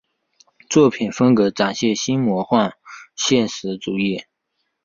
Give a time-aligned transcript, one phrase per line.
[0.67, 2.75] 作品风格展现新魔幻
[3.15, 4.23] 现实主义。